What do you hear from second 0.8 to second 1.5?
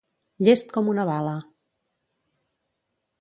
una bala.